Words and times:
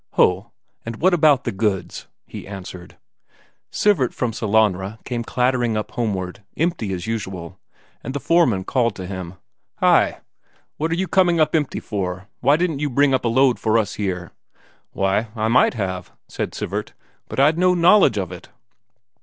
"Ho, 0.13 0.49
and 0.83 0.95
what 0.95 1.13
about 1.13 1.43
the 1.43 1.51
goods?" 1.51 2.07
he 2.25 2.47
answered. 2.47 2.97
Sivert 3.69 4.15
from 4.15 4.31
Sellanraa 4.33 4.97
came 5.03 5.23
clattering 5.23 5.77
up 5.77 5.91
homeward, 5.91 6.41
empty 6.57 6.91
as 6.91 7.05
usual, 7.05 7.59
and 8.03 8.15
the 8.15 8.19
foreman 8.19 8.63
called 8.63 8.95
to 8.95 9.05
him: 9.05 9.35
"Hi, 9.75 10.21
what 10.77 10.89
are 10.89 10.95
you 10.95 11.07
coming 11.07 11.39
up 11.39 11.53
empty 11.53 11.79
for? 11.79 12.27
Why 12.39 12.55
didn't 12.57 12.79
you 12.79 12.89
bring 12.89 13.13
up 13.13 13.25
a 13.25 13.27
load 13.27 13.59
for 13.59 13.77
us 13.77 13.93
here?" 13.93 14.31
"Why, 14.91 15.27
I 15.35 15.49
might 15.49 15.75
have," 15.75 16.11
said 16.27 16.55
Sivert. 16.55 16.93
"But 17.29 17.39
I'd 17.39 17.59
no 17.59 17.75
knowledge 17.75 18.17
of 18.17 18.31
it." 18.31 18.49